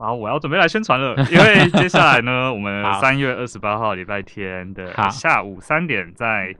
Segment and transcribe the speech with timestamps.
[0.00, 6.54] 啊，我要准备来宣传了，因为 接下来呢，我们好三月二十八号礼拜天的下午三点在。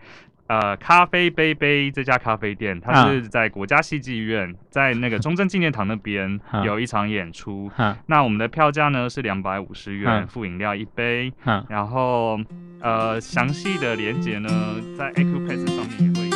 [0.51, 7.71] 呃，咖啡杯杯这家咖啡店，它嗯是在国家戏剧院，在那个中正纪念堂那边 嗯有一场演出。
[7.77, 11.33] 哼那我们的票价呢是两百五十元，嗯附饮料一杯。
[11.45, 12.37] 哼，然后
[12.81, 14.49] 呃，详细的连接呢，
[14.99, 16.30] 在 Acupass 上面也会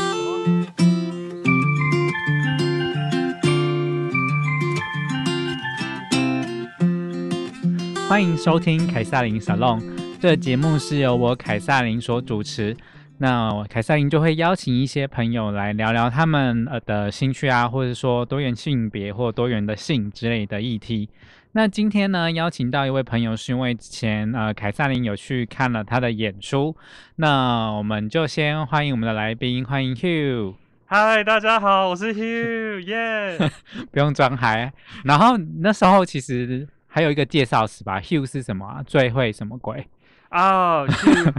[8.07, 9.83] 欢迎收听凯撒琳 Salon，
[10.21, 12.77] 这个节目是由我凯撒琳所主持。
[13.19, 21.09] 那我凯撒琳就会邀请一些朋友来聊聊他们呃的兴趣啊，或者说多元性别或多元的性之类的议题。
[21.53, 26.77] 那今天呢，邀请到一位朋友，是因为之前呃凯撒琳有去看了他的演出。
[27.17, 30.55] 那我们就先欢迎我们的来宾，欢迎 Hugh。
[30.87, 33.51] 嗨，大家好，我是 Hugh，耶、
[33.91, 34.73] 不用装嗨。
[35.05, 38.81] 然后那时候其实还有一个介绍词吧，Hugh 是什么、啊？
[38.87, 39.85] 最会什么鬼？
[40.29, 41.33] 啊， Hugh，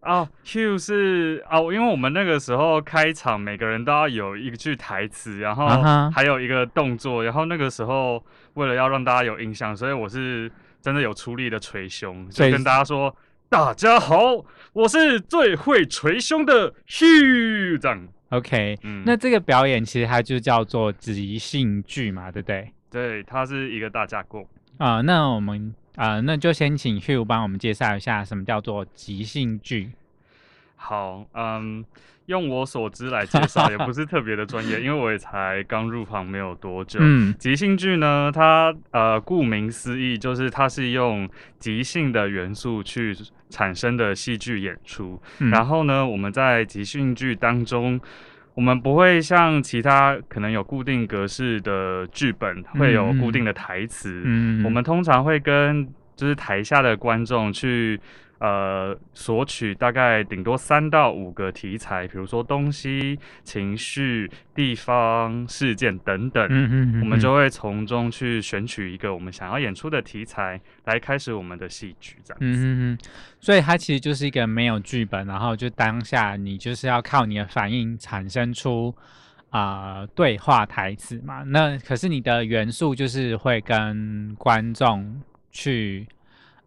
[0.00, 5.68] 哦，Hugh 是哦，因为我们那个时候开场，每个人都要有一句台词，然后
[6.10, 8.20] 还有一个动作，然后那个时候
[8.54, 13.14] 为了要让大家有印象，所以我是真的有出力的捶胸，就所以跟大家说。
[13.48, 22.72] 大家好，我是最会捶胸的 Hugh，这样，OK，、嗯，那这个表演其实它就叫做即兴剧嘛，对不对？
[22.90, 24.48] 对，它是一个大架构。
[24.78, 29.92] 啊、那我们啊、那就先请 Hugh 帮我们介绍一下什么叫做即兴剧。
[30.74, 31.84] 好，嗯，
[32.26, 36.98] 用我所知来介绍，也不是特别的专业， 因为我也才刚入行没有多久。
[37.00, 41.28] 嗯即兴剧呢，它呃，顾名思义，就是它是用
[41.58, 43.14] 即兴的元素去
[43.48, 45.20] 产生的戏剧演出。
[45.38, 48.00] 嗯然后呢，我们在即兴剧当中，
[48.54, 54.22] 我们不会像其他可能有固定格式的剧本，会有固定的台词。
[54.24, 57.98] 嗯我们通常会跟就是台下的观众去
[58.42, 66.44] 呃索取大概顶多三到五个题材，比如说东西、情绪、地方、事件等等。
[66.50, 72.46] 嗯嗯嗯我们就会从中去选取一个我们想要演出的题材，来开始我们的戏剧，这样子。
[72.46, 72.98] 嗯嗯嗯，
[73.38, 78.92] 所以它其实就是一个没有剧本，然后就当下你就是要靠你的反应产生出
[79.50, 81.44] 啊、对话台词嘛。
[81.44, 85.22] 那可是你的元素就是会跟观众
[85.52, 86.08] 去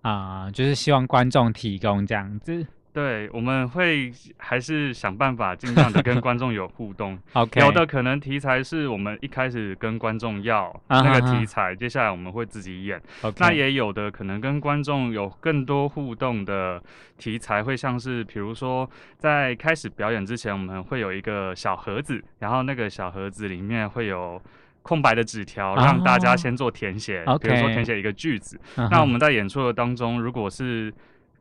[0.09, 2.65] 啊、就是希望观众提供这样子。
[2.93, 7.19] 对，我们会还是想办法尽量的跟观众有互动。
[7.33, 13.01] OK，有的可能题材是我们一开始跟观众要那个题材，接下来我们会自己演。
[13.23, 16.81] OK，那也有的可能跟观众有更多互动的
[17.17, 24.41] 题材，会像是比如说在开始表演之前，我们会有一个小盒子，然后那个小盒子里面会有
[24.85, 28.59] 空白的纸条，让大家哦先做填写比如说填写一个句子。
[28.75, 30.93] 那我们在演出的当中，如果是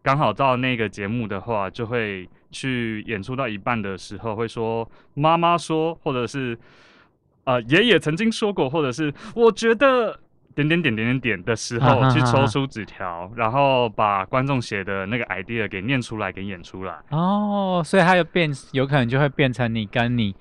[0.02, 6.58] 刚好到那个节目的话，就会去演出到一半的时候，会说妈妈说，或者是
[7.44, 10.18] 呃爷爷曾经说过，或者是我觉得
[10.54, 16.94] 点点点点点点的时候，去抽出纸条，然后把观众写的那个 idea 给念出来，给演出来。
[17.10, 20.34] 哦，所以它就变，有可能就会变成你跟你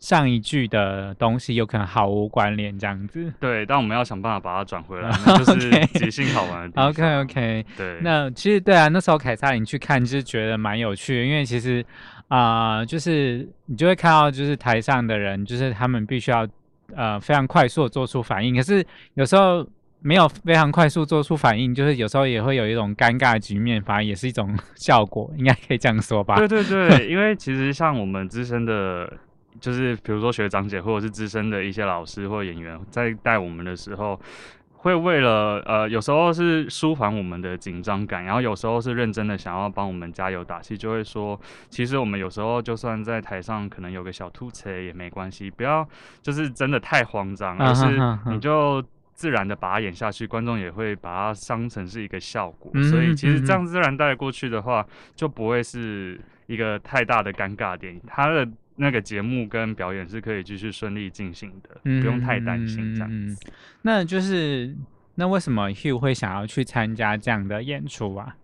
[0.00, 3.32] 上一句的东西有可能毫无关联这样子。
[3.38, 6.68] 对，但我们要想办法把它转回来， 那就是即兴好玩。
[6.74, 11.84] OK OK，对，那其实对啊，那时候凯撒琳去看，就是觉得蛮有趣的，因为其实
[12.28, 16.46] 啊、就是你就会看到，就是台上的人，就是他们必须要
[16.94, 19.66] 呃非常快速的做出反应，可是有时候
[20.00, 26.36] 没有非常快速做出反应，就是有时候也会有一种尴尬的局面，反而也是一种效果，应该可以这样说吧？
[26.36, 29.12] 对对对，因为其实像我们资深的，
[29.60, 34.18] 就是比如说学长姐或者是资深的一些老师或演员，在带我们的时候，
[34.72, 41.38] 会为了呃，有时候是舒缓我们的紧张感，然后有时候是认真的想要帮我们加油打气，就会说，
[41.68, 45.86] 其实我们有时候就算在台上可能有个小突车也没关系，不要
[46.22, 47.86] 就是真的太慌张，而是
[48.32, 48.82] 你就。
[49.12, 54.82] 自然的把它演下去，观众也会把它当成是一个效果，嗯所以其实嗯这样自然带过去的话，
[55.14, 58.00] 就不会是一个太大的尴尬点。
[58.06, 58.48] 它的
[58.80, 63.46] 那个节目跟表演是可以继续顺利进行的，不用太担心这样嗯子。
[63.82, 64.74] 那就是
[65.16, 68.34] 那为什么 Hugh 会想要去参加这样的演出啊？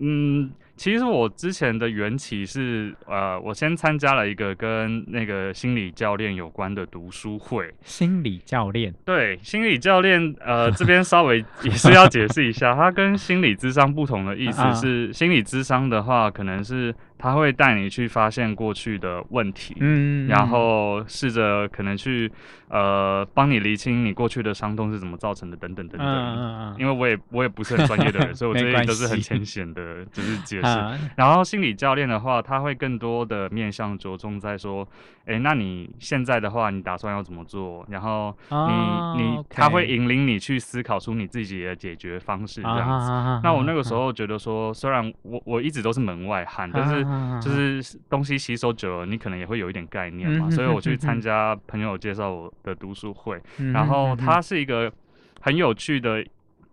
[0.00, 7.68] 嗯，其实我之前的缘起是，呃，我先参加了一个跟那个心理教练有关的读书会。
[7.82, 22.30] 心理教练，对，心理教练，呃， 这边稍微也是要解释一下，它跟心理智商不同的意思啊是，心理智商的话，可能是他会带你去发现过去的问题，嗯，然后试着可能去，
[22.68, 26.14] 呃，帮你厘清你过去的伤痛是怎么造成的，等等等嗯等。
[26.14, 30.67] 嗯嗯，因为我也我也不是很专业的人，所以我这些都是很浅显的，只是解释。
[30.68, 30.98] 啊。
[31.16, 34.86] 然后心理教练的话，他会更多的面向着重在说，
[35.26, 37.84] 哎，那你现在的话，你打算要怎么做？
[37.88, 43.10] 然后你、哦你他会引领你去思考出你自己的解决方式这样子。
[43.10, 54.16] 啊那我那个时候觉得说，虽然我我一直都是门外汉，但是啊就是东西吸收久了，你可能也会有一点概念嘛，嗯所以我去嗯 参加朋友介绍我的读书会，嗯然后嗯。
[54.18, 54.92] 它是一个
[55.40, 56.22] 很有趣的、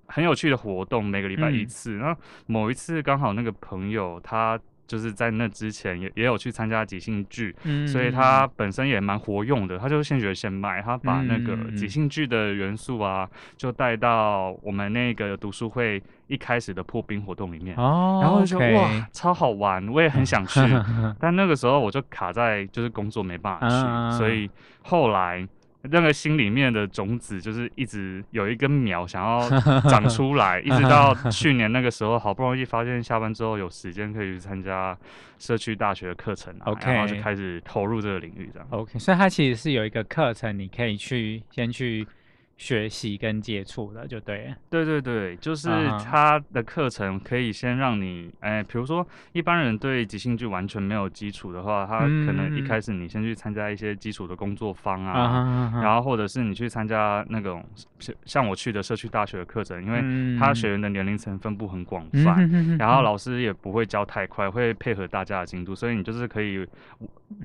[0.08, 1.68] 很有趣的活动，每个礼拜一嗯。
[1.68, 1.98] 次。
[1.98, 17.76] 然后某一次刚好那个朋友他就是在那之前也也有去参加即兴剧，嗯所以他本身也蛮活用的，他就是现学现卖，他把那个即兴剧的元素啊，就带到我们那个读书会一开始的破冰活动里面。
[17.78, 20.60] 哦，然后就觉得哇，超好玩，我也很想去，
[21.20, 24.12] 但那个时候我就卡在就是工作没办法去，嗯。
[24.12, 24.48] 所以
[24.84, 25.48] 后来
[25.92, 29.50] 那个心里面的种子就是一直有一根苗想要
[29.90, 34.98] 长出来， 一直到去年那个时候，好不容易发现下班之后有时间可以去参加
[35.38, 38.68] 社区大学的课程啊 OK 然后就开始投入这个领域这样。
[38.72, 42.08] OK，所以它其实是有一个课程，你可以去先去
[42.58, 44.56] 学习跟接触的，就对了。
[44.70, 45.68] 对对对，就是
[46.04, 52.64] 他的课程可以先让你，哎，比如说一般人对即兴剧完全没有基础的话，他可能一嗯。
[52.66, 57.64] 开始你先去参加一些基础的工作坊啊，然后或者是你去参加那种
[58.00, 66.66] 像像我去的社区大学的课程，因为为他学员的年龄层分布很广嗯泛，然后老师也不会教太快，会配合大家的进度，所以你就是可以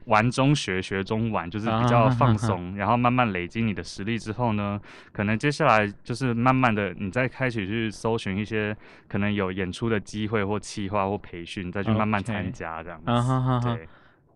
[0.06, 4.80] 玩中学，学中玩，就是比较放松，然后慢慢累积你的实力之后呢，
[5.12, 8.76] 可能接下来就是慢慢的你再开始去搜寻一些
[9.08, 13.10] 可能有演出的机会或企划或培训，再去慢慢参加这样子。
[13.10, 13.88] 啊哈哈哈对。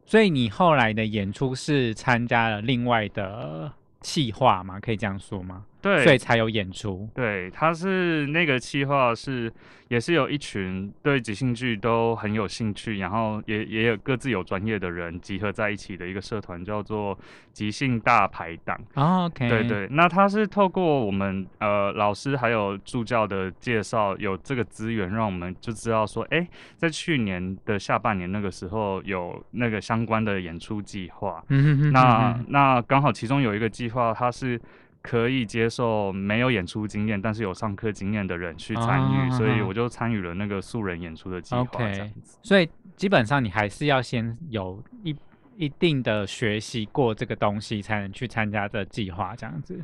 [0.07, 4.79] 所以你后来的演出是参加了另外的企划吗？
[4.79, 5.65] 可以这样说吗？
[5.85, 7.07] 对，所以才有演出。
[7.15, 9.53] 对，他是那个企划是
[9.89, 17.17] 也是有一群对即兴剧都很有兴趣，然后也也有各自有专业的人集合在一起的一个社团，叫做
[17.53, 18.81] 即兴大排档。
[18.95, 31.45] 哦 OK，对，对，那他是透过我们呃老师还有助教的介绍，有这个资源，让我们就知道说，哎，在去年的下半年那个时候有那个相关的演出计划。
[31.49, 34.59] 嗯哼哼那哼那刚好其中有一个计划，它是
[35.07, 42.39] 可以接受没有演出经验，但是有上课经验的人去参与，啊所以我就参与了那个素人演出的计划，OK 这样子。
[42.43, 42.67] 所以
[42.97, 45.15] 基本上你还是要先有一
[45.57, 49.79] 一定的学习过这个东西，才能去参加这计划这样子。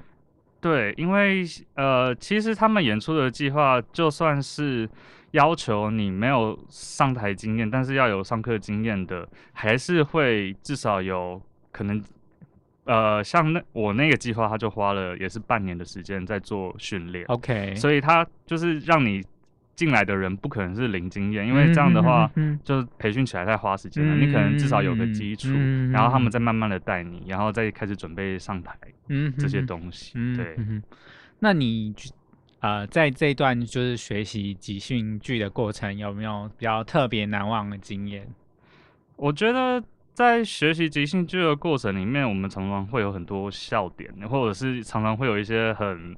[0.58, 1.44] 对，因为
[1.74, 4.88] 呃，其实他们演出的计划，就算是
[5.32, 11.38] 要求你没有上台经验，但是要有上课经验的，还是会至少有
[11.70, 12.02] 可能。
[12.90, 17.24] 呃，像那我那个计划，他就花了也是半年的时间在做训练。
[17.26, 19.22] OK，所以他就是让你
[19.76, 24.16] 进来的人不可能是零经验，因为这样的话，嗯，就培训起来太花时间了。
[24.16, 28.76] 你可能至少有个基础，嗯然后他们再慢慢的带你，然后再开始准备上台
[29.08, 29.62] 嗯这些。
[29.62, 30.14] 东西。
[30.16, 30.56] 嗯对，
[31.38, 31.94] 那你
[32.58, 38.26] 呃在这一段就是学习集训剧的过程，有没有比较特别难忘的经验？
[39.14, 39.80] 我觉得。
[40.14, 46.16] 在学习即兴剧的过程里面，我们常常会有很多笑点，或者是常常会有一些很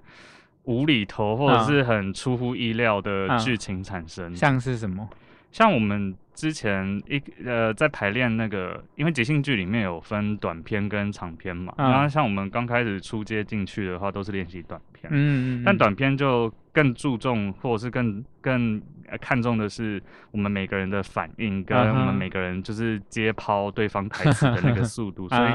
[0.64, 1.64] 无厘头，或者嗯。
[1.64, 3.38] 是很出乎意料的嗯。
[3.38, 4.34] 剧情产生。
[4.34, 5.08] 像是什么？
[5.50, 11.90] 像我们之前一呃在排练那个，因为即兴剧里面有分短片跟长片嘛，嗯。
[11.90, 25.52] 然后像我们刚开始出街进去的话，都是练习短片，嗯，但短片就更注重或者是更更呃看重的是我们每个人的反应，跟我们每个人就是接抛对方台词的那个速度， 所以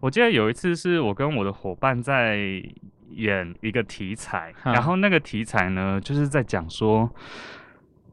[0.00, 2.62] 我记得有一次是我跟我的伙伴在
[3.10, 4.72] 演一个题材，嗯。
[4.72, 7.08] 然后那个题材呢就是在讲说，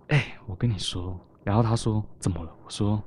[0.08, 2.52] 哎、我跟你说，然后他说怎么了？
[2.64, 3.02] 我说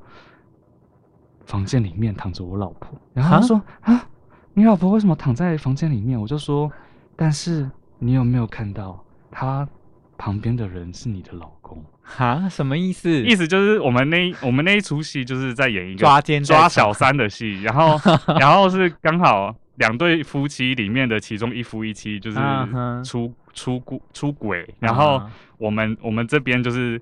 [1.44, 4.08] 房间里面躺着我老婆，然后他说啊，
[4.54, 6.18] 你老婆为什么躺在房间里面？
[6.18, 6.72] 我就说，
[7.16, 9.68] 但是你有没有看到他
[10.16, 11.84] 旁边的人是你的老公？
[12.02, 13.10] 哈，什么意思？
[13.22, 17.98] 意思就是我们那我们那一出戏就是在演一个抓奸抓小三的戏，然后
[18.38, 22.38] 然后是刚好两对夫妻里面的其中一夫一妻就是
[23.04, 27.00] 出出故出轨，然后啊我们我们这边就是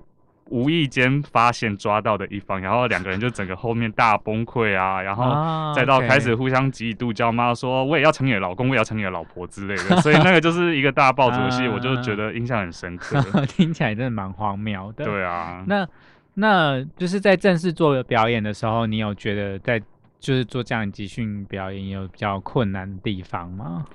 [0.49, 13.19] 无意间发现抓到的一方，然后两个人就整个后面大崩溃啊，然后啊再到开始互相嫉妒叫骂，说我也要成你的老公，我也要成你的老婆之类的， 所以那个就是一个大爆竹戏，啊我就觉得印象很深刻。
[13.47, 15.05] 听起来真的蛮荒谬的。
[15.05, 15.87] 对啊，那
[16.35, 19.79] 那就是在正式做表演的时候，你有觉得在
[20.19, 23.85] 就是做这样集训表演有比较困难的地方吗？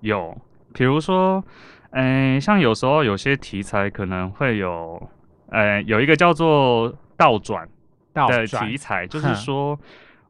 [0.00, 0.36] 有，
[0.72, 1.42] 比如说，
[1.90, 5.10] 嗯、像有时候有些题材可能会有，
[5.50, 7.68] 呃，有一个叫做倒转
[8.14, 9.78] 的题材，就是说，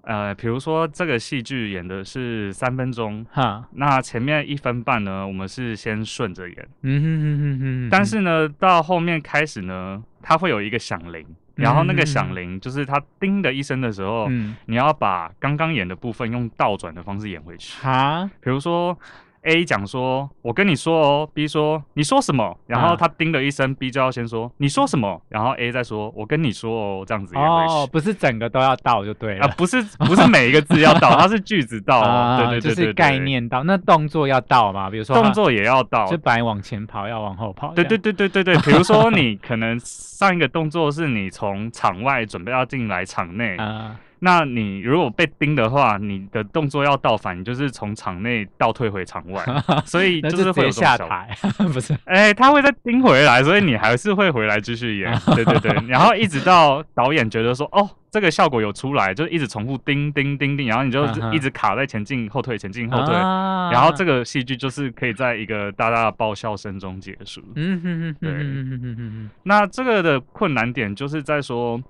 [0.03, 11.25] 呃，比如说这个戏剧演的是三分钟，哈，那前面一分半呢，我们是先顺着演，嗯哼哼哼哼，但是呢，到后面开始呢，它会有一个响铃，
[11.55, 17.79] 然后那个响铃就是它叮的一声的时候，嗯，你要把刚刚演的部分用倒转的方式演回去。
[17.83, 18.99] 哈，比如说
[19.43, 29.45] A 讲说，我跟你说哦，B 说你说什么，然后啊他叮了一声，B 就要先说你说什么，然后 A 再说我跟你说哦，这样子哦，不是整个都要到就对了。
[29.45, 29.55] 啊，了。
[29.57, 32.01] 不是不是每一个字要到， 它是句子到。
[32.01, 34.91] 哦，啊对对对对就是概念到，那动作要到嘛？
[34.91, 36.07] 比如说动作也要到。
[36.07, 37.73] 就，本来往前跑，要往后跑。
[37.73, 49.45] 对对对对对对，比如说你可能上一个动作是你从场外准备要进来场内， 啊，那你如果被盯的话，你的动作要倒反，你就是从场内倒退回场外，
[49.85, 50.71] 所以就是会。
[50.71, 51.37] 下台，
[51.73, 51.95] 不是？
[52.07, 63.71] 哎、他会再盯回来，所以你还是会回来继续演， 对对对，然后一直到导演觉得说，哦，这个效果有出来，就一直重复盯盯盯盯，然后你就一直卡在前进后退前进后退，啊。
[63.73, 67.43] 然后这个戏剧就是可以在一个大大的爆笑声中结束。
[67.57, 68.31] 嗯哼哼哼对。
[68.31, 69.31] 哼哼哼哼哼。
[69.43, 71.83] 那这个的困难点就是在说，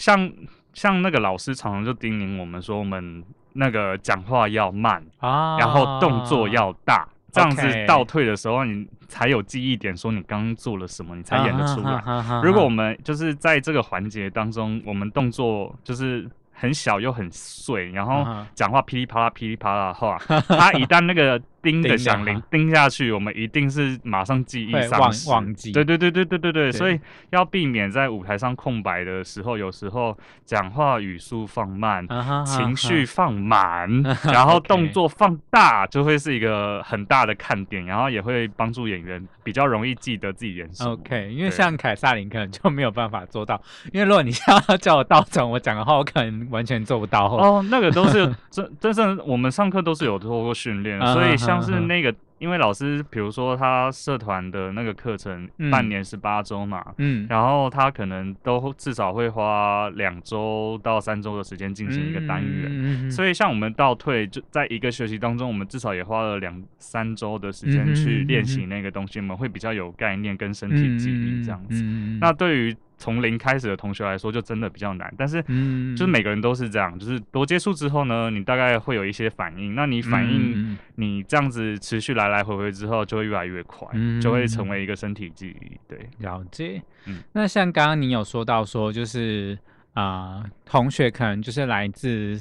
[0.00, 0.32] 像
[0.72, 12.00] 像那个老师常常就叮咛我们说，我们那个讲话要慢，啊，然后动作要大，这样子倒退的时候，你才有记忆点，说你刚刚做了什么，你才演得出来。
[12.00, 20.16] 来如果我们就是在这个环节当中，我们动作就是很小又很碎，然后讲话噼里啪啦噼里啪啦的话，
[20.48, 25.30] 他一旦那个叮叮的的响铃话叮下去，我们一定是马上记忆会忘丧失。
[25.30, 26.98] 忘记，对对对对对对对，所以
[27.30, 32.06] 要避免在舞台上空白的时候，有时候讲话语速放慢，
[32.44, 33.88] 情绪放满，
[34.32, 40.92] 然后动作放大，就会是一个很大的看点，然后也会帮助演员比较容易记得自己演什么。
[40.92, 43.60] OK，因为像凯撒琳可能就没有办法做到，
[43.92, 47.26] 因为如果你要叫我倒转我讲的话，我可能完全做不到。
[47.26, 56.84] 哦， 那个都是真真正我们上课都是有做过训练所以像是那个，因为老师比如说他社团的那个课程嗯半年十八周嘛。
[56.98, 71.82] 嗯，然后他可能都至少会花两周到三周的时间进行一个单元，元所以像我们倒退，就在一个学期当中，我们至少也花了两三周的时间去练习那个东西，我们会比较有概念跟身体记忆这样子。
[71.82, 75.12] 嗯那对于从零开始的同学来说，就真的比较难。
[75.16, 79.74] 但是嗯就是每个人都是这样，就是多接触之后呢，你大概会有一些反应。
[79.74, 85.80] 那你反应，嗯你这样子持续来来回回之后，就会越来越快，嗯就会成为一个身体记忆。
[85.88, 86.82] 对，了解。
[87.06, 89.58] 嗯那像刚刚你有说到说，就是
[89.94, 92.38] 啊、呃同学可能就是来自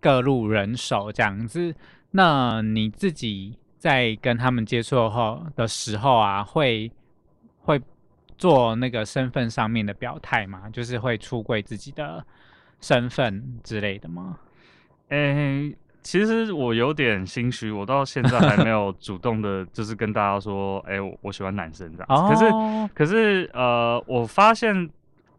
[0.00, 1.74] 各路人手这样子。
[2.12, 6.90] 那你自己在跟他们接触后的时候啊，会
[7.58, 7.78] 会
[8.38, 10.70] 做那个身份上面的表态吗？
[10.72, 12.24] 就是会出柜自己的
[12.80, 14.38] 身份之类的吗？
[15.08, 22.34] 诶、其实我有点心虚，我到现在还没有主动的， 就是跟大家说，诶、我我喜欢男生这样子。
[22.34, 24.88] 可是哦，可是呃，我发现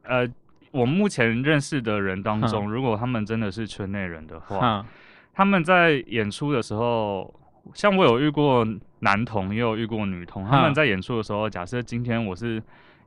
[0.04, 0.28] 呃，
[0.72, 4.86] 我目前认识的人当中，如果他们真的是圈内人的话，哼
[5.34, 7.34] 他们在演出的时候，
[7.74, 8.68] 像我有遇过
[9.00, 10.74] 男同，也有遇过女同，他们嗯。
[10.74, 12.62] 在演出的时候，假设今天我是，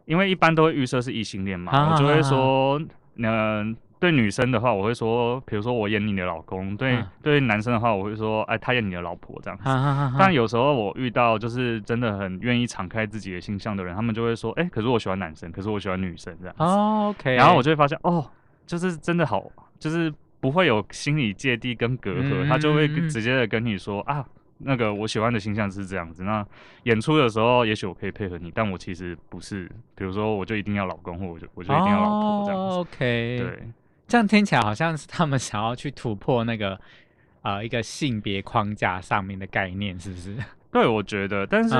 [0.05, 2.81] 因为一般都会预设是异性恋嘛，啊我就会说，
[3.17, 7.07] 嗯、对女生的话，我会说，比如说我演你的老公；对、嗯。
[7.23, 9.59] 对男生的话，我会说，哎，他演你的老婆这样
[10.19, 16.63] 但有时候我遇到就是真的很愿意敞开自己的形象的人，他们就会说，哎、可是我喜欢男生，可是我喜欢女生这样子。
[16.63, 18.29] 哦，OK，然后我就会发现，哦，
[18.67, 19.45] 就是真的好，
[19.79, 24.25] 就是不会有心理芥蒂跟隔阂，嗯他就会直接的跟你说啊，
[24.65, 26.25] 那个我喜欢的形象是这样子。
[26.25, 26.45] 那
[26.85, 32.77] 演出的时候，也许我可以配合你，但我其实不是，比如说我就一定要老公，或我就我就一定要老婆这样子。
[32.77, 33.69] 哦 OK，对，
[34.09, 36.79] 这样听起来好像是他们想要去突破那个
[37.43, 40.37] 呃一个性别框架上面的概念，是不是？
[40.73, 41.75] 对，我觉得，但是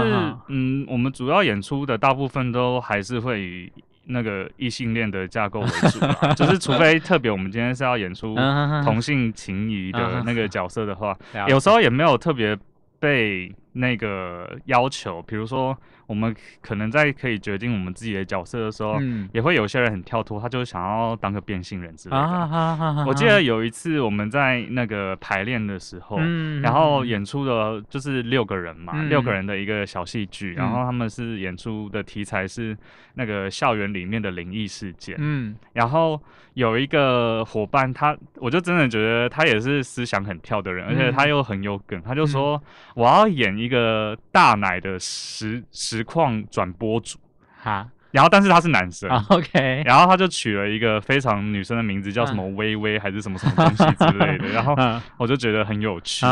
[0.49, 3.73] 嗯我们主要演出的大部分都还是会以
[4.05, 12.59] 那个异性恋的架构为主啦， 就是除非特别我们今天是要演出嗯同性情谊的那个角色的话，了有时候也没有特别
[13.03, 15.77] 被那个要求，比如说
[16.07, 23.05] 我们可能在可以决定我们自己的角色的时候，嗯也会有些人很跳脱，他就想要当个变性人之类的。
[23.07, 32.77] 我记得有一次我们在那个排练的时候，嗯然后演出的就是六个人嘛，嗯六个人的一个小戏剧，然后嗯他们是演出的题材是
[33.15, 36.21] 那个校园里面的灵异事件，嗯然后
[36.55, 42.63] 有一个伙伴他，我就真的觉得他也是思想很跳的人，而且嗯他又很有梗，他就说
[42.95, 47.19] 我要演一个大奶的实实况转播主，
[47.61, 49.09] 哈然后但是他是男生。
[49.09, 56.27] 啊 OK 然后他就取了一个非常女生的名字，叫什么微微还是什么什么东西之类的， 然后嗯我就觉得很有趣。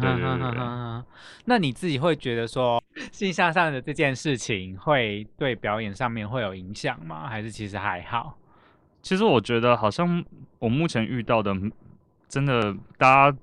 [0.00, 1.02] 对对对。
[1.44, 7.28] 那你自己会觉得说性向上的这件事情会对表演上面会有影响吗？
[7.28, 8.36] 还是其实还好？
[9.02, 10.24] 其实我觉得好像
[10.58, 11.54] 我目前遇到的，
[12.28, 13.38] 真的大家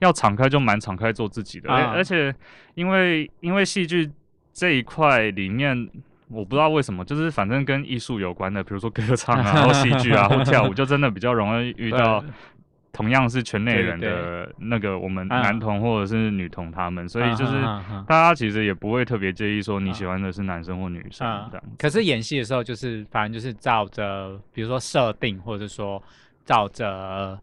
[0.00, 1.92] 要敞开就蛮敞开做自己的，而、啊。
[1.94, 2.34] 而且
[2.74, 4.10] 因为因为戏剧
[4.52, 5.88] 这一块里面。
[6.28, 12.24] 我不知道为什么，就是反正跟艺术有关的，比如说歌唱啊， 或戏剧啊，或跳舞，就真的比较容易遇到
[12.92, 15.42] 同样是圈内人的那个我们啊。
[15.42, 17.52] 男同或者是女同他们，所以就是
[18.08, 21.76] 大家其实也不会特别介意说你喜欢的是男生或女生啊这样子。
[21.78, 26.02] 可是演戏的时候，就是反正就是照着，比如说设定，或者说
[26.44, 27.38] 照着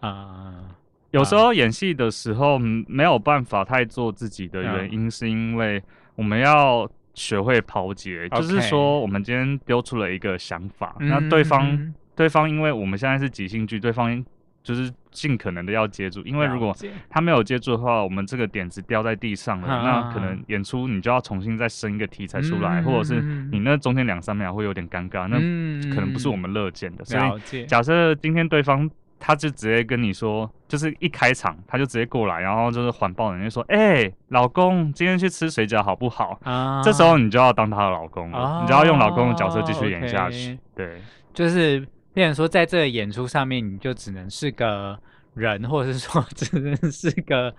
[0.00, 0.64] 呃，
[1.14, 4.92] 有时候演戏的时候嗯没有办法太做自己的原嗯。
[4.92, 5.82] 因，是因为
[6.16, 14.24] 我们要学会抛接，就是说我们今天丢出了一个想法，嗯那对方嗯对方因为我们现在是即兴剧，对方
[14.62, 16.74] 就是尽可能的要接住，因为如果
[17.10, 27.04] 他没有接住的话，我们这个点子掉在地上了，啊那可能演出你就要重新再生一个题材出来，嗯或者是嗯你那中间两三秒会有点尴尬，那嗯可能不是我们乐见的。
[27.04, 27.18] 所
[27.52, 28.90] 以，假设今天对方
[29.26, 40.58] 他就直接跟你说，就是一开场他就直接过来，然后就是环抱人就说：“哎、老公，今天去吃水饺好不好？”啊这时候你就要当他的老公了，哦你就要用老公的角色继续演下去。
[40.76, 41.00] 对，
[41.32, 41.80] 就是
[42.12, 44.98] 变成说，在这个演出上面，你就只能是个
[45.32, 47.54] 人，或者是说只能是个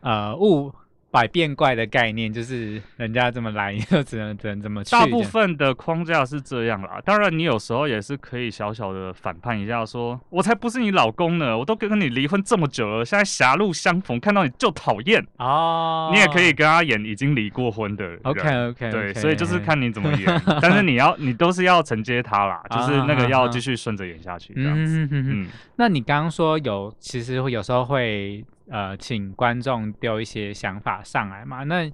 [0.00, 0.74] 呃物
[1.14, 4.90] 百变怪的概念，就是人家这么来，你 就只能只能这么去。
[4.90, 7.00] 大部分的框架是这样啦。
[7.04, 15.24] 当然，你有时候也是可以小小的反叛一下说，我才不是你老公呢，我都跟你离婚这么久了，现在狭路相逢，看到你就讨厌。
[15.38, 18.18] 哦，你也可以跟他演已经离过婚的人。
[18.24, 18.40] OK
[18.70, 24.98] OK，对，所以就是看你怎么演，但是你要你都是要承接他啦， 就是那个要继续顺着演下去这样子。
[24.98, 31.64] 嗯哼哼哼嗯，那你刚刚说有，其实会有时候会呃，请观众丢一些想法上来嘛？
[31.64, 31.90] 那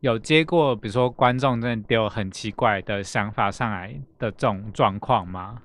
[0.00, 5.58] 有接过，比如说观众真的丢很奇怪的想法上来的这种状况吗？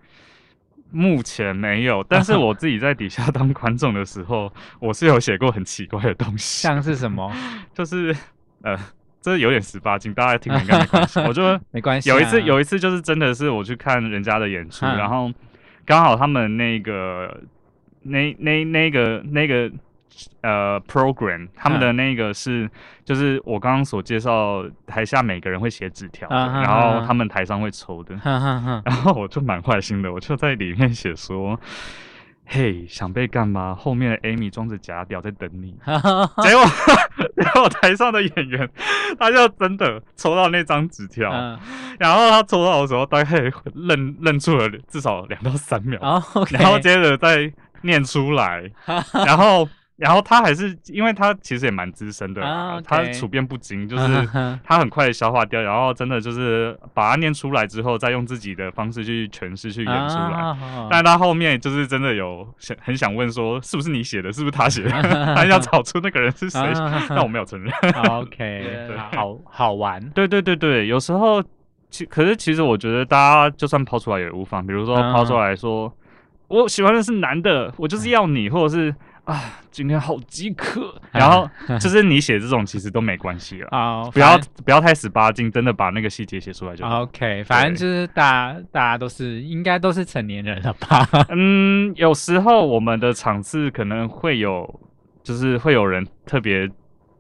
[0.92, 7.32] 目前没有，但是我自己在底下当观众的时候，我是有写过很奇怪的东西，像是什么？
[7.74, 8.16] 就是
[8.64, 8.76] 呃，
[9.22, 11.20] 这有点十八禁，大家听了应该没关系。
[11.20, 15.32] 我就 没关系啊、有一次，有一次就是真的是我去看人家的演出，嗯然后
[15.86, 17.40] 刚好他们那个
[18.02, 19.72] 那那那个那个
[20.42, 22.70] 呃 program，他们的那个是、
[23.04, 31.60] 就是我刚刚所介绍，台下每个人会写纸条然后他们台上会抽的，然后我就蛮坏心的，我就在里面写说。
[32.52, 33.76] 嘿，想被干嘛？
[33.76, 35.72] 后面的 Amy 装着假屌在等你。
[35.86, 36.66] 结果，
[37.38, 38.68] 结果台上的演员，
[39.20, 41.60] 他就真的抽到那张纸条，嗯，
[42.00, 46.00] 然后他抽到的时候，大概愣愣住了至少两到三秒，
[46.50, 48.64] 然后接着再念出来，
[49.14, 52.42] 然后然后他还是因为他其实也蛮资深的
[52.86, 60.40] 他处变不惊，就是嗯 他很快的消化掉，然后真的就是把它念出来之后，再用自己的方式去诠释去演出来。
[60.40, 64.32] 啊但他后面就是真的有想很想问说，是不是你写的？
[64.32, 64.90] 是不是他写的？
[65.36, 67.72] 他想找出那个人是谁，啊但我没有承认。
[68.10, 68.38] OK，
[68.88, 70.02] 对好好玩。
[70.12, 71.44] 对对对对，有时候
[71.90, 75.92] 其可是其实我觉得大家就算抛出来也无妨，比如说嗯抛出来说、
[76.48, 78.94] 我喜欢的是男的，我就是要你，或者是
[79.26, 87.04] 啊今天好饥渴，然后就是你写这种其实都没关系了，啊，不要不要太十八禁，真的把那个细节写出来就好。
[87.04, 91.08] OK，反正就是大家大家都是应该都是成年人了吧？
[91.30, 94.80] 嗯，有时候我们的场次可能会有，
[95.24, 96.70] 就是会有人特别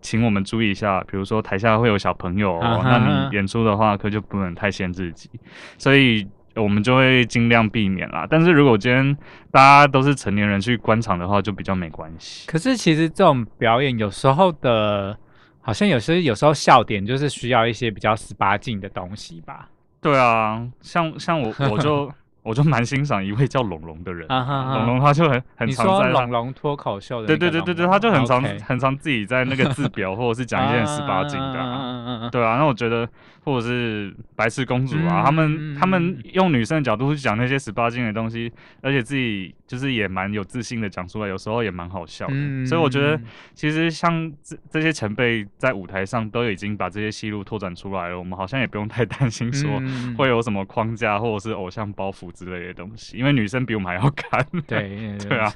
[0.01, 5.29] 请我们注意一下，比如说台下会有小朋友、那你演出的话，可就不能太限制自己，
[5.77, 6.27] 所以
[6.59, 8.27] 我们就会尽量避免啦。
[8.29, 9.15] 但是如果今天
[9.51, 12.47] 大家都是成年人去观场的话，就比较没关系。
[12.47, 15.17] 可是其实这种表演有时候的，
[15.61, 19.69] 好像有些有时候笑点就是需要一些比较十八禁的东西吧？
[20.01, 22.11] 对啊，像像我我就
[22.41, 33.07] 我就蛮欣赏一位叫龙龙的人，啊哈哈龙龙他就很很你说常在他龙龙脱口秀的对个龙龙，对对对对，他就很常 OK 很常自己在那个字表或者是讲一些很十八禁的对啊，那我觉得
[33.43, 42.33] 或者是白痴公主啊，嗯他们他们嗯用女生的角度去讲那些十八禁的东西，而且自己就是也蛮有自信的讲出来，有时候也蛮好笑的。
[42.35, 43.19] 嗯所以我觉得
[43.53, 50.15] 其实像这这些前辈在舞台上都已经把这些戏路拓展出来了，我们好像也不用太担心说嗯。
[50.17, 54.45] 会有什么框架或者是偶像包袱之类的东西，因为女生比我们还要干。
[54.67, 55.53] 对 对啊。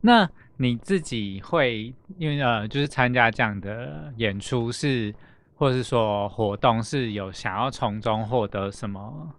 [0.00, 5.14] 那你自己会因为呃，就是参加这样的演出是，
[5.54, 9.30] 或者是说活动是有想要从中获得什么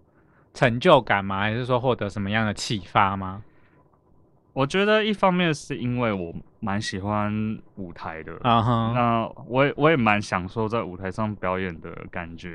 [0.54, 1.40] 成就感吗？
[1.42, 3.42] 还是说获得什么样的启发吗？
[4.54, 12.54] 我觉得一方面是因为我蛮喜欢舞台的，啊哈，那我也我也蛮享受在舞台上表演的感觉。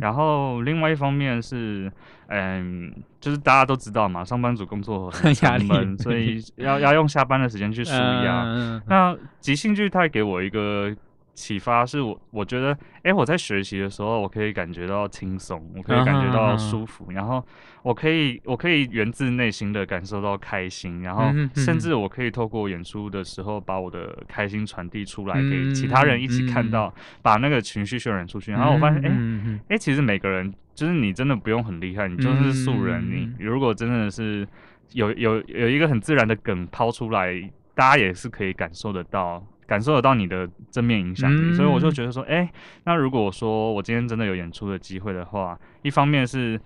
[0.00, 1.90] 然后另外一方面是，
[2.26, 8.42] 嗯，就是大家都知道嘛，上班族工作很 压力，所以要要用下班的时间去舒压。
[8.44, 10.94] 嗯那即兴剧它给我一个
[11.38, 17.42] 启发，是我我觉得，哎，我在学习的时候，我可以感觉到轻松，我可以感觉到舒服，然后
[17.84, 28.50] 我可以我可以源自内心的感受到开心，然后甚至我可以透过演出的时候，把我的开心传递出来，嗯给其他人一起看到，把那个情绪渲染出去。
[28.50, 34.44] 然后我发现，哎、哎、其实每个人就是你真的不用很厉害，你就是素人，嗯你如果真的是
[34.92, 37.32] 有有有一个很自然的梗抛出来，
[37.76, 39.46] 大家也是可以感受得到。
[39.68, 41.54] 感受得到你的正面影响力，嗯。
[41.54, 42.50] 所以我就觉得说，哎、
[42.84, 46.60] 那如果说我今天真的有演出的机会的话，一方面是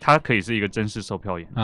[0.00, 1.60] 它可以是一个正式售票演出，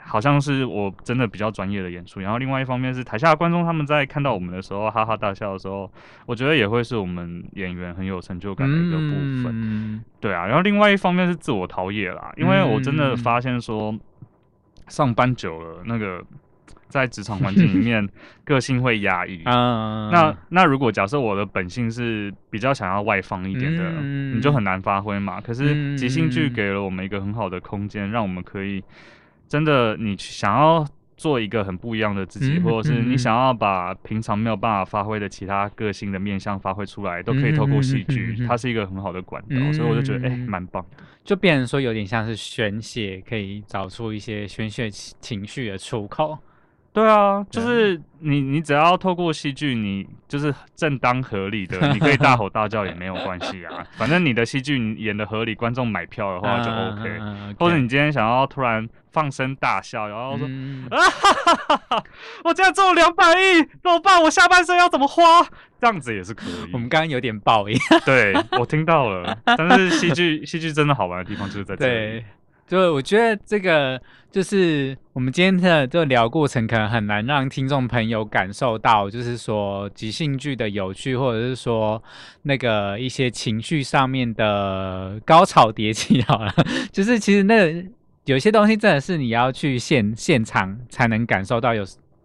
[0.00, 5.90] 好像是我真的比较专业的演出，然后另外一方面是台下的观众他们在看到我们的时候哈哈大笑的时候，
[6.26, 9.52] 我觉得也会是我们演员很有成就感的一个部分。
[9.52, 10.04] 嗯。
[10.20, 13.16] 对啊，然后另外一方面是自我陶冶啦，因为我真的嗯。
[13.16, 13.94] 发现说，
[14.88, 16.22] 上班久了，那个
[16.94, 18.08] 在职场环境里面，
[18.44, 19.42] 个性会压抑。
[19.42, 25.40] 啊，那那如果假设我的本性是比较想要外放一点的，嗯你就很难发挥嘛。
[25.40, 28.80] 可是嗯即兴剧给了我们一个很好的空间，让我们可以
[29.48, 41.02] 真的你想要做一个很不一样的自己，嗯或者是嗯你想要把平常没有办法发挥的其他个性的面向发挥出来，都可以透过戏剧，嗯它是一个很好的管道，嗯所以我就觉得哎，蛮、棒的。
[41.24, 46.38] 就变成说有点像是宣泄，可以找出一些宣泄情情绪的出口。
[46.94, 53.84] 对啊，就是你你只要透过戏剧，你就是正当合理的，你可以大吼大叫也没有关系啊。
[53.98, 57.18] 反正你的戏剧你演的合理，观众买票的话就 OK。
[57.20, 62.04] 嗯或者你今天想要突然放声大笑，然后说、嗯啊哈哈哈，
[62.44, 64.22] 我竟然中了两百亿，怎么办？
[64.22, 65.22] 我下半生要怎么花？
[65.80, 66.88] 这样子也是可以我们以。
[66.88, 67.76] 刚刚有点爆音，
[68.06, 72.24] 对我听到了，但是戏剧戏剧真的好玩的地方就是在这里。
[72.68, 74.00] 对，就我觉得这个
[74.30, 82.02] 就是我们今天的这个聊过程，可能很难让听众朋友感受到，就是说即兴剧的有趣，或者是说
[82.42, 86.22] 那个一些情绪上面的高潮迭起。
[86.22, 86.54] 好了，
[86.92, 87.84] 就是其实那
[88.24, 91.84] 有些东西真的是你要去现现场才能感受到有。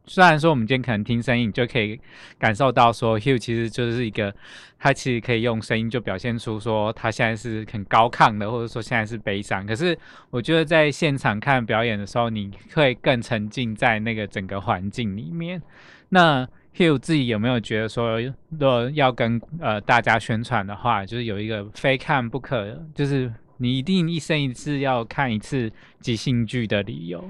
[0.09, 1.99] 虽然说我们今天可能听声音，就可以
[2.39, 4.33] 感受到说 Hugh 其实就是一个，
[4.79, 9.67] 他其实可以用声音就表现出说他现在是很高亢的，或者说现在是悲伤。
[9.67, 9.95] 可是
[10.31, 15.61] 我觉得在现场看表演的时候，你会更沉浸在那个整个环境里面。
[16.09, 16.43] 那
[16.75, 27.23] Hugh 自己有没有觉得说，如果要跟呃大家宣传的话，就是有一个非看不可，就是你一定一生一次要看一次即兴剧的理由？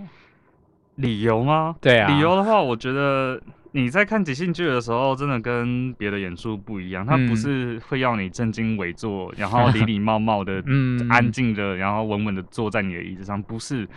[1.00, 1.76] 理由吗？
[1.82, 3.40] 对啊，理由的话，我觉得
[3.72, 7.06] 你在看即兴剧的时候，真的跟别的演出不一样。
[7.06, 13.88] 它嗯不是会要你正襟危坐，然后礼礼貌貌的、 嗯安静的，然后稳稳的坐在你的椅子上，不是。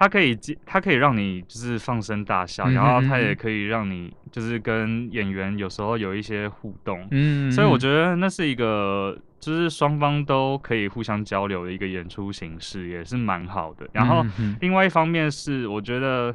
[0.00, 7.04] 它可以接，它可以让你就是放声大笑，嗯然后它也可以让你就是跟演员有时候有一些互动。
[7.10, 13.88] 嗯，所以我觉得那是一个，就是双方都可以互相交流的一个演出形式，也是蛮好的。
[13.92, 14.24] 然后
[14.60, 16.32] 另外一方面是，我觉得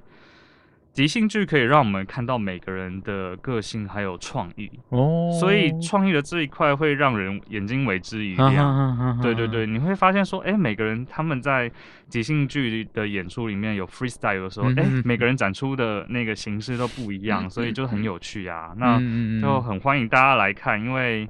[0.94, 9.20] 即兴剧可以让我们看到每个人的个性还有创意，哦，所以创意的这一块会让人眼睛为之一亮。
[9.20, 11.72] 对对对，你会发现说，哎，每个人他们在
[12.10, 18.72] 即兴剧的演出里面有 freestyle 的时候，哎、每个人展出的那个形式都不一样，所以就很有趣啊。
[18.78, 19.02] 那
[19.42, 21.28] 就很欢迎大家来看，因为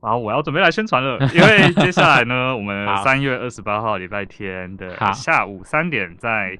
[0.00, 6.58] 啊，我要准备来宣传了，因为接下来呢，我们 三月二十八号礼拜天的下午三点在。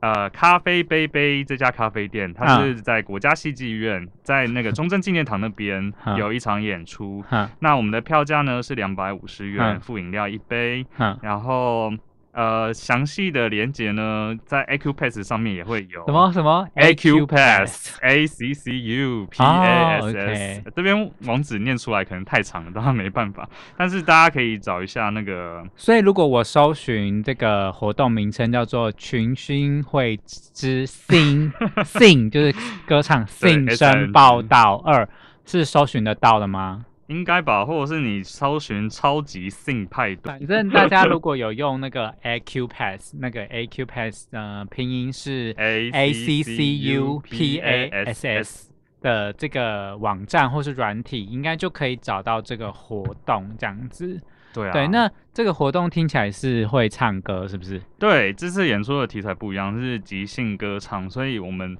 [0.00, 7.20] 呃，咖啡杯杯这家咖啡店，它啊是在国家戏剧院，在那个中正纪念堂那边 啊有一场演出。
[7.28, 10.86] 哈那我们的票价呢是两百五十元，嗯附饮料一杯。
[10.96, 11.92] 哈然后
[12.38, 16.06] 呃，详细的连接呢，在 AQ Pass 上面也会有。
[16.06, 20.62] 什么什么 AQ Pass？A C C U P A S S。
[20.76, 23.48] 这边网址念出来可能太长了，当然没办法。
[23.76, 30.16] 但是大家可以找一下那个，所以如果我搜寻这个活动名称叫做群星会
[30.54, 31.50] 之 Sing
[31.82, 32.54] Sing，就是
[32.86, 35.08] 歌唱对 Sing 声报道二，
[35.44, 36.84] 是搜寻得到的吗？
[37.08, 40.22] 应该吧，或者是你搜寻超级性派对。
[40.22, 54.20] 反正大家如果有用那个 AQ Pass， 那个 AQ Pass，呃，拼音是 A A C C U P A S S 的这个网站或是软体，应该就可以找到这个活动这样子。
[54.52, 57.80] 对啊，对，那这个活动听起来是会唱歌，是不是？
[57.98, 61.76] 对这次演出的题材不一样，是即兴歌唱，所以我们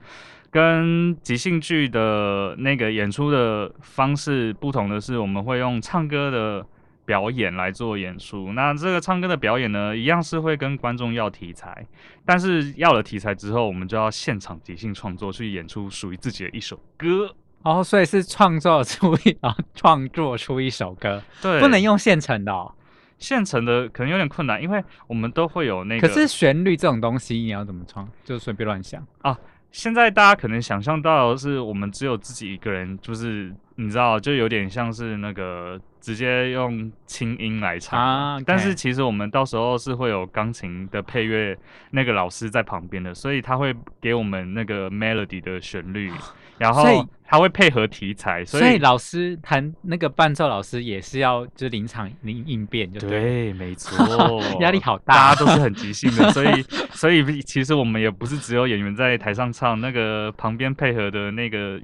[0.50, 6.64] 跟即兴剧的那个演出的方式不同的是，我们会用唱歌的
[7.04, 8.52] 表演来做演出。
[8.52, 11.86] 那这个唱歌的表演呢，一样是会跟观众要题材，
[12.24, 17.34] 但是要了题材之后，我们就要现场即兴创作，去演出属于自己的一首歌。
[17.62, 22.72] 哦，所以是创作出一啊，创作出一首歌，对，不能用现成的哦。
[23.18, 26.06] 现成的，可能有点困难，因为我们都会有那个。
[26.06, 28.08] 可是旋律这种东西，你要怎么创？
[28.24, 29.36] 就随便乱想啊。
[29.70, 38.00] 现在大家可能想象到的是，我们只有自己一个人，就是你知道，就有点像是那个直接用轻音来唱。
[38.00, 41.58] 啊但是其实我们到时候是会有钢琴的配乐
[41.90, 46.10] 那个老师在旁边的，所以他会给我们那个 melody 的旋律，
[46.58, 61.80] 然后他会配合题材，所以老师弹那个伴奏，老师也是要就是临场应应变，就对没错， 压力好大大家都是很即兴的， 所以所以其实我们也不是只有演员在台上唱，那个旁边配合的那个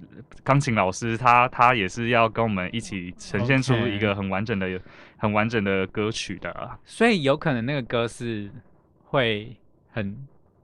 [0.00, 4.78] 呃钢琴老师，他他也是要跟我们一起呈现出一个很完整的、
[5.16, 6.78] 很完整的歌曲的啊。
[6.84, 8.50] 所以有可能那个歌是
[9.04, 9.56] 会
[9.90, 10.14] 很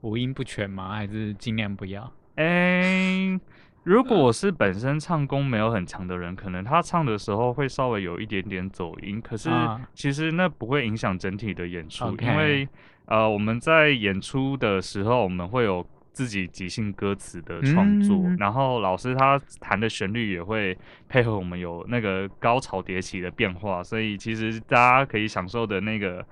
[0.01, 0.95] 五音不全吗？
[0.95, 2.11] 还是尽量不要？
[2.41, 3.39] 诶、
[3.83, 9.81] 如果是本身唱功没有很强的人，可能他唱的时候会稍微有一点点走音，可是啊。
[9.93, 12.67] 其实那不会影响整体的演出因为
[13.05, 18.37] 呃我们在演出的时候，我们会有自己即兴歌词的创作，嗯。
[18.37, 20.77] 然后老师他弹的旋律也会
[21.09, 26.25] 配合我们有那个高潮迭起的变化，所以其实大家可以享受的那个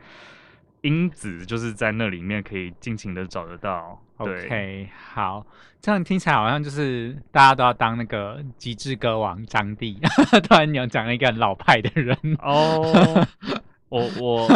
[0.81, 3.99] 因子就是在那里面可以尽情的找得到。
[4.23, 5.45] 对 OK，好，
[5.81, 9.99] 这样听起来好像就是大家都要当那个极致歌王张帝，
[10.47, 13.25] 突然有讲了一个很老派的人，哦，
[13.89, 14.47] 我我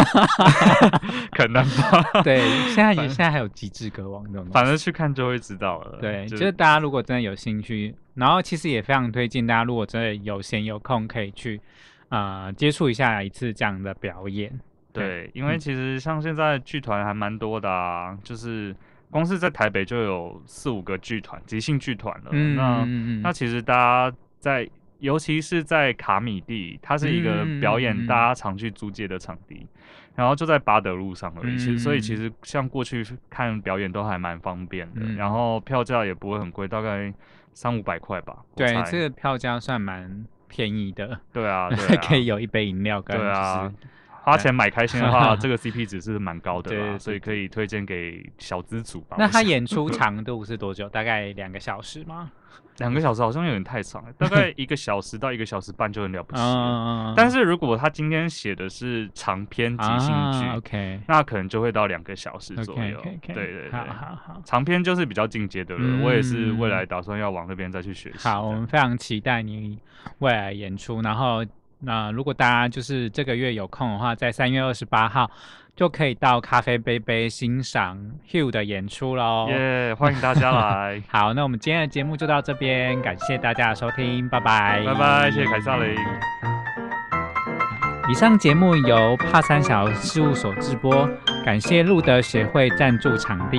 [1.31, 5.97] 可能吧，对，现在也现在还有极致歌王这种，反正去看就会知道了。
[5.99, 11.59] 对，就就是大家如果真的有兴趣，然后其实也非常推荐大家，如果真的有闲有空，可以去
[12.09, 14.51] 呃接触一下一次这样的表演。
[14.91, 18.75] 对，因为嗯其实像现在剧团还蛮多的啊，就是
[19.13, 22.31] 光是在台北就有四五个剧团，即兴剧团了。
[22.31, 29.67] 嗯，那那其实大家在，尤其是在卡米蒂，它是一个表演大家常去租借的场地，
[30.15, 31.55] 然后就在巴德路上而已。
[31.57, 37.13] 其实所以其嗯实像过去看表演都还蛮方便的，嗯然后票价也不会很贵，大概
[37.53, 38.37] 三五百块吧。
[38.53, 43.75] 我对，猜这个票价算蛮便宜的，对啊，对啊， 可以有一杯饮料跟对啊就是。
[44.23, 49.17] 花钱买开心的话，这个 CP 值是蛮高的啦，对对所以可以推荐给小资主吧。
[49.19, 50.87] 那他演出长度是多久？
[50.89, 52.31] 大概两个小时吗？
[52.79, 57.11] 两个小时好像有点太长了， 大概一个小时到一个小时半就很了不起了。
[57.11, 62.99] 嗯，但是如果他今天写的是长篇即兴剧，啊、，OK 那可能就会到两个小时左右。
[63.21, 64.41] 对对对，好好好。
[64.43, 66.03] 长篇就是比较进阶的了。
[66.03, 68.27] 我也是未嗯来打算要往那边再去学习。
[68.27, 69.77] 好，我们非常期待你
[70.17, 70.99] 未来演出。
[71.01, 71.45] 然后，
[71.85, 75.29] 那、如果大家就是这个月有空的话，在三月二十八号
[75.75, 77.97] 就可以到咖啡杯杯欣赏
[78.29, 79.47] Hugh 的演出喽。
[79.49, 85.95] 耶欢迎大家来， 好，那我们今天的节目就到这边，感谢大家的收听，拜拜，拜拜，谢谢凯撒琳。
[88.09, 91.09] 以上节目由帕三小事务所制播，
[91.45, 93.57] 感谢路德协会赞助场地。